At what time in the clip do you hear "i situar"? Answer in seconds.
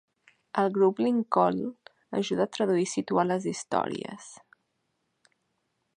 2.87-3.29